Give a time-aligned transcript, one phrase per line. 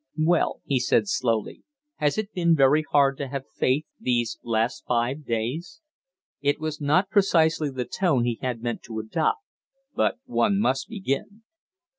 [0.17, 1.61] "Well," he said, slowly,
[1.97, 5.79] "has it been very hard to have faith these last five days?"
[6.41, 9.43] It was not precisely the tone he had meant to adopt;
[9.93, 11.43] but one must begin.